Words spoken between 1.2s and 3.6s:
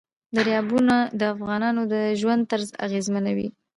افغانانو د ژوند طرز اغېزمنوي.